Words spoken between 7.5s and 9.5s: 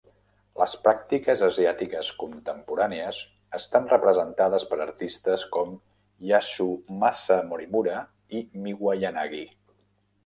Morimura i Miwa Yanagi.